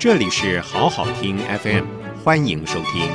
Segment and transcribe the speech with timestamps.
[0.00, 1.84] 这里是好好听 FM，
[2.22, 3.10] 欢迎收听。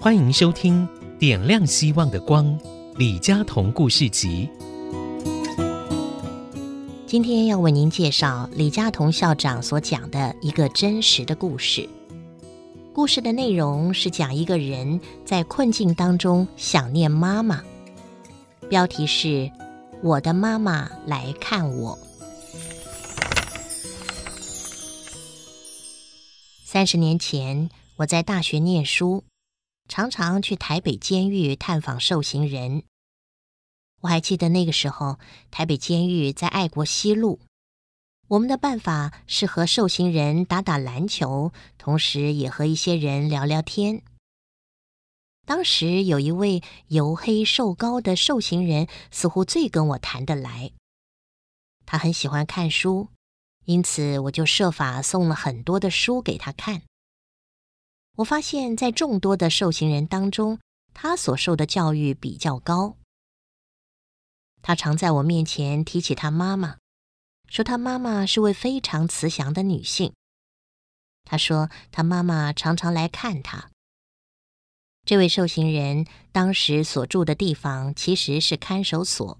[0.00, 0.88] 欢迎收听
[1.18, 2.44] 《点亮希望的光》
[2.96, 4.50] 李佳彤故事集。
[7.06, 11.88] 今天要为您介绍李佳彤校长所讲的一个真实的故事。
[12.94, 17.64] 故事的内容是讲一个人在困境当中想念妈妈，
[18.68, 19.50] 标题是
[20.04, 21.96] “我的妈妈来看我”。
[26.66, 29.24] 三十年前，我在大学念书，
[29.88, 32.82] 常常去台北监狱探访受刑人。
[34.02, 35.18] 我还记得那个时候，
[35.50, 37.40] 台北监狱在爱国西路。
[38.32, 44.02] 我们的办法是和受刑人打打篮球，同时也和一些人聊聊天。
[45.44, 50.72] 当时有一位黝黑瘦高的受刑人，似乎最跟我谈得来。
[51.84, 53.08] 他很喜欢看书，
[53.66, 56.80] 因此我就设法送了很多的书给他看。
[58.16, 60.58] 我发现，在众多的受刑人当中，
[60.94, 62.96] 他所受的教育比较高。
[64.62, 66.78] 他常在我面前提起他妈妈。
[67.52, 70.14] 说他妈妈是位非常慈祥的女性。
[71.22, 73.70] 他说他妈妈常常来看他。
[75.04, 79.38] 这位受刑人当时所住的地方其实是看守所，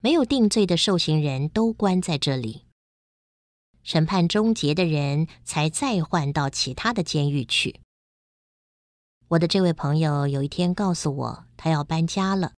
[0.00, 2.66] 没有定罪的受刑人都关在这里。
[3.82, 7.80] 审判终结的人才再换到其他的监狱去。
[9.28, 12.52] 我的这位朋友有一天告诉我，他要搬家了，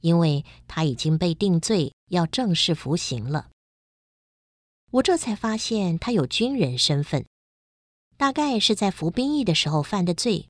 [0.00, 3.50] 因为他已经被定罪，要正式服刑了。
[4.94, 7.26] 我这才发现他有军人身份，
[8.16, 10.48] 大概是在服兵役的时候犯的罪，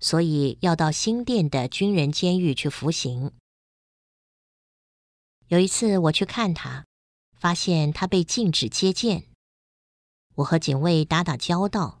[0.00, 3.32] 所以要到新店的军人监狱去服刑。
[5.48, 6.86] 有一次我去看他，
[7.34, 9.24] 发现他被禁止接见。
[10.36, 12.00] 我和警卫打打交道，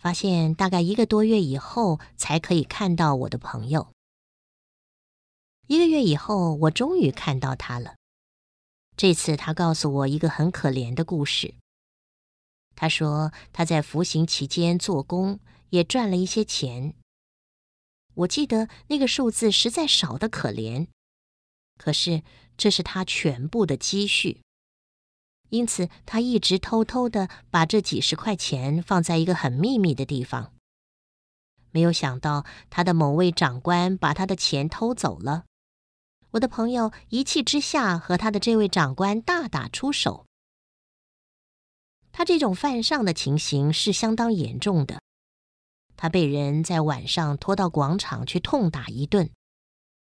[0.00, 3.92] 发现大概一个多月以后才可以看到我的朋友。
[5.68, 7.94] 一个月以后，我终于看到他了。
[9.00, 11.54] 这次他告诉我一个很可怜的故事。
[12.76, 15.40] 他说他在服刑期间做工，
[15.70, 16.92] 也赚了一些钱。
[18.12, 20.88] 我记得那个数字实在少得可怜，
[21.78, 22.22] 可是
[22.58, 24.42] 这是他全部的积蓄，
[25.48, 30.52] 因此他一直偷偷的把这几十块钱放在一个很秘密的地方。
[31.70, 35.46] 没有想到他的某位长官把他的钱偷走了。
[36.32, 40.26] 我的朋友一气之下和他的这位长官大打出手。
[42.12, 45.00] 他这种犯上的情形是相当严重的。
[45.96, 49.30] 他被人在晚上拖到广场去痛打一顿。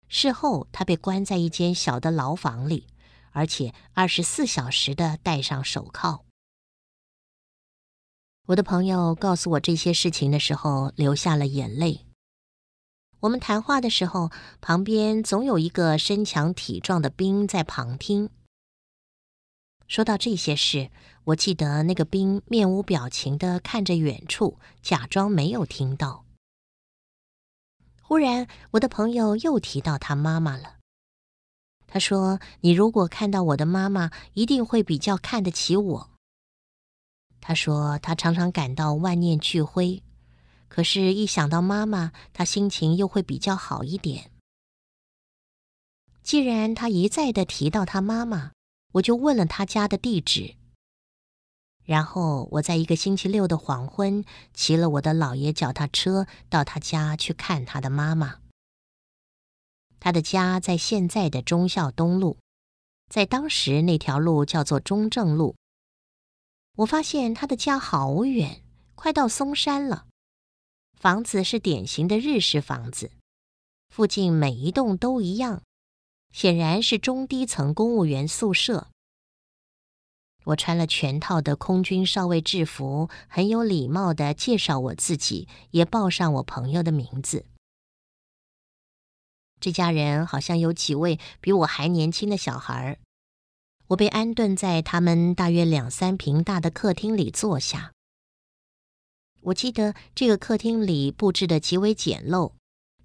[0.09, 2.89] 事后，他被关在一间小的牢房里，
[3.33, 6.25] 而且二十四小时的戴上手铐。
[8.47, 12.08] 我的朋友告诉我这些事情的时候，流下了眼泪。
[13.21, 14.31] 我们谈话的时候，
[14.61, 18.31] 旁边总有一个身强体壮的兵在旁听。
[19.89, 20.91] 说到这些事，
[21.25, 26.25] 我记得那个兵面无表情地看着远处，假装没有听到。
[28.03, 30.77] 忽然，我的朋友又提到他妈妈了。
[31.87, 36.11] 他说：“你如果看到我的妈妈，一定会比较看得起我。”
[37.41, 40.03] 他说：“他常常感到万念俱灰。”
[40.69, 44.31] 可是，一想到妈妈，他心情又会比较好一点。
[46.23, 48.53] 既然他一再的提到他妈妈，
[48.93, 50.57] 我就问了他家的地址。
[51.85, 58.41] 然后我在一个星期六的黄昏，骑了我的老爷脚踏车到他家去看他的妈妈。
[59.99, 62.37] 他的家在现在的忠孝东路，
[63.09, 65.57] 在当时那条路叫做中正路。
[66.77, 68.63] 我发现他的家好远，
[68.95, 70.08] 快到松山了。
[70.99, 73.13] 房子是典型的日式房子，
[73.89, 75.63] 附近每一栋都一样，
[76.33, 78.89] 显然是中低层公务员宿舍。
[80.47, 87.47] 我穿了全套的空军少尉制服，很有礼貌地介绍我自己，也报上我朋友的名字。
[89.61, 92.99] 这家人好像有几位比我还年轻的小孩。
[93.89, 97.93] 我被安顿在他们大约两三坪大的客厅里坐下。
[99.49, 102.53] 我记得这个客厅里布置得极为简陋，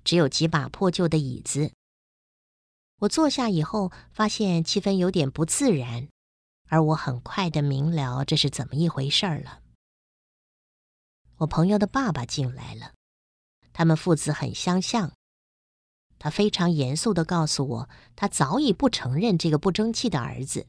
[0.04, 1.72] 只有几把破旧的椅子。
[3.00, 6.10] 我坐下以后，发现气氛有点不自然，
[6.68, 9.62] 而我很快地明了这是怎么一回事儿了。
[11.38, 12.94] 我朋友的爸爸进来了，
[13.72, 15.13] 他们父子很相像。
[16.19, 20.68] 他非常严肃地告诉我，他早已不承认这个不争气的儿子，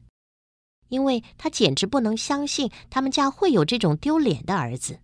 [0.87, 4.99] 因为他简直不能相信他们家会有这种丢脸的儿子，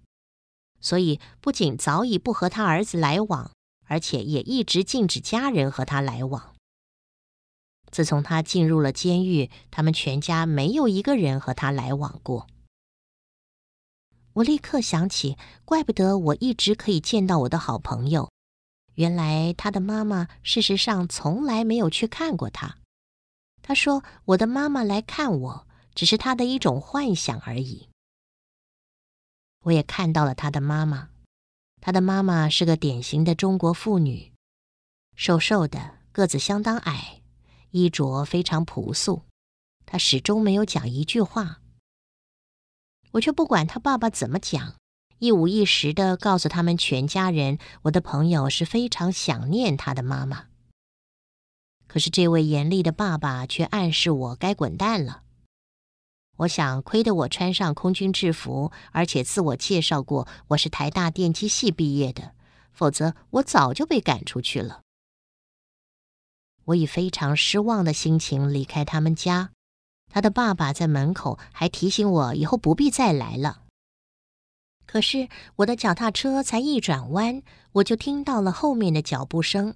[0.82, 3.52] 所以不仅早已不和他儿子来往，
[3.88, 6.54] 而且也一直禁止家人和他来往。
[7.92, 12.48] 自从他进入了监狱，他们全家没有一个人和他来往过。
[14.34, 18.32] 我立刻想起，怪不得我一直可以见到我的好朋友。
[18.96, 22.78] 原来他的妈妈事实上从来没有去看过他。
[23.62, 27.90] 他说：“我的妈妈来看我，只是他的一种幻想而已。”
[29.62, 31.10] 我也看到了他的妈妈。
[31.80, 34.32] 他的妈妈是个典型的中国妇女，
[35.16, 37.22] 瘦瘦的，个子相当矮，
[37.72, 39.24] 衣着非常朴素。
[39.86, 41.60] 她始终没有讲一句话。
[43.12, 44.76] 我却不管他爸爸怎么讲，
[45.18, 50.46] 一五一十的告诉他们全家人，我的朋友是非常想念他的妈妈。
[51.88, 55.24] 可是这位严厉的爸爸却暗示我该滚蛋了。
[56.42, 62.34] 我想，亏得我穿上空军制服，而且自我介绍过我是台大电机系毕业的，
[62.72, 64.82] 否则我早就被赶出去了。
[66.66, 69.52] 我以非常失望的心情离开他们家。
[70.10, 73.62] 他的爸爸在门口还提醒我以后不必再来了。
[74.88, 77.44] 可是我的脚踏车才一转弯，
[77.74, 79.76] 我就听到了后面的脚步声。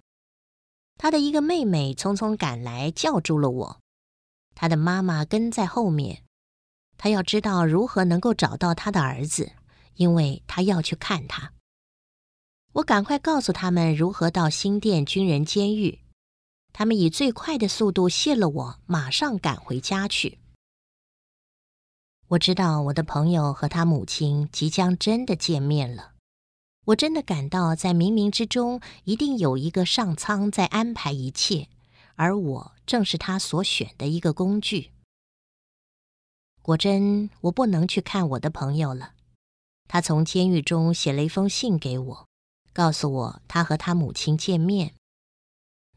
[0.97, 3.79] 他的一个妹妹匆匆赶来，叫住了我。
[4.55, 6.23] 他的妈妈跟在后面，
[6.97, 9.51] 他要知道如何能够找到他的儿子，
[9.95, 11.51] 因为他要去看他。
[12.73, 15.99] 我赶快告诉他们如何到新店军人监狱。
[16.73, 20.39] 他们以最快的速度谢了我，马上赶回家去。
[22.27, 26.13] 我知道我的朋友和他母亲即将真的见面了，
[26.85, 31.69] 我真的感到在冥冥之中一定有一个上苍在安排一切，
[32.15, 34.91] 而我正是他所选的一个工具。
[36.65, 39.11] 果真，我不能去看我的朋友了。
[39.87, 42.27] 他从监狱中写了一封信给我，
[42.73, 44.95] 告诉我他和他母亲见面。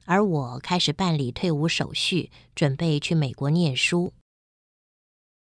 [0.05, 4.13] 而我开始办理退伍手续，准备去美国念书。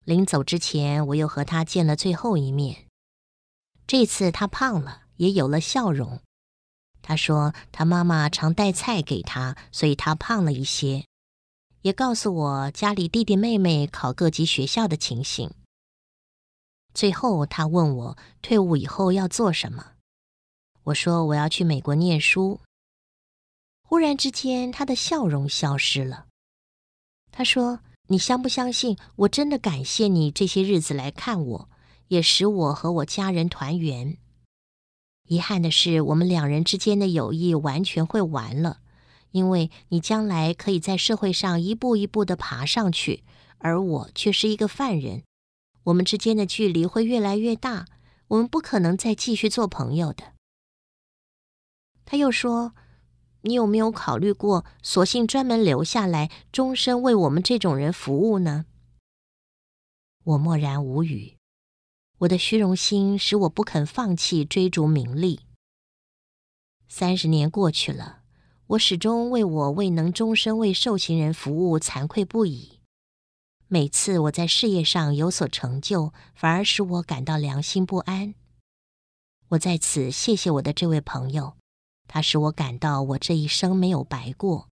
[0.04, 2.88] 临走之前，我又和他见了最后一面。
[3.86, 6.22] 这次他胖了，也有了笑容。
[7.04, 11.06] 他说他妈妈常带菜给他，所以他胖了一些。
[11.84, 15.52] 也告诉我家里弟弟妹妹考各级学校的情形。
[16.94, 19.92] 最后，他问我退伍以后要做什么。
[20.84, 22.62] 我说我要去美国念书。
[23.82, 26.28] 忽然之间，他的笑容消失了。
[27.32, 28.98] 他说：“你相不相信？
[29.18, 31.70] 我真的感谢你这些日子来看我，
[32.08, 34.18] 也使我和我家人团圆。
[35.28, 38.80] 遗憾的是，我们两人之间的友谊完全会完了，
[39.34, 43.26] 因为你将来可以在社会上一步一步地爬上去，
[43.58, 45.24] 而我却是一个犯人。
[45.84, 47.86] 我们之间的距离会越来越大，
[48.30, 50.34] 我们不可能再继续做朋友的。”
[52.06, 52.74] 他又说。
[53.46, 58.68] 你有没有考虑过，索性专门留下来，终身为我们这种人服务呢？
[60.24, 61.36] 我默然无语。
[62.20, 65.42] 我的虚荣心使我不肯放弃追逐名利。
[66.88, 68.23] 三十年过去了，
[68.68, 72.80] 我始终为我未能终身为受刑人服务惭愧不已。
[73.68, 78.36] 每次我在事业上有所成就，反而使我感到良心不安。
[79.50, 81.54] 我在此谢谢我的这位朋友。
[82.08, 84.68] 他使我感到我这一生没有白过。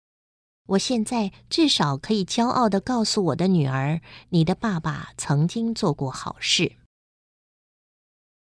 [0.67, 6.77] 我现在至少可以骄傲地告诉我的女儿：“你的爸爸曾经做过好事。”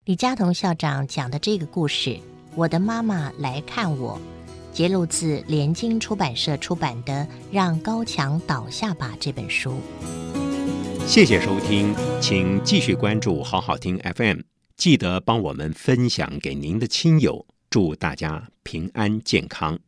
[0.04, 2.10] 李佳彤校长讲的这个故事，
[2.56, 4.20] 《我的妈妈来看我》，
[4.72, 7.14] 揭露自联经出版社出版的
[7.52, 9.76] 《让高墙倒下吧》这本书。
[11.06, 14.40] 谢谢收听，请继续关注好好听 FM，
[14.78, 17.46] 记得帮我们分享给您的亲友。
[17.70, 19.80] 祝大家平安健康。